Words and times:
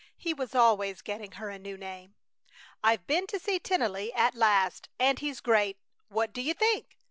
He 0.17 0.33
was 0.33 0.55
always 0.55 1.03
getting 1.03 1.33
her 1.33 1.51
a 1.51 1.59
new 1.59 1.77
name]: 1.77 2.15
"I've 2.83 3.05
been 3.05 3.27
to 3.27 3.37
see 3.37 3.59
Tennelly 3.59 4.11
at 4.15 4.33
last, 4.33 4.89
and 4.99 5.19
he's 5.19 5.39
great! 5.41 5.77
What 6.09 6.33
do 6.33 6.41
you 6.41 6.55
think? 6.55 6.97